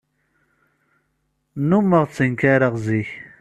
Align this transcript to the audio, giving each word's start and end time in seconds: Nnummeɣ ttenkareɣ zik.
Nnummeɣ 1.59 2.03
ttenkareɣ 2.07 2.73
zik. 2.85 3.09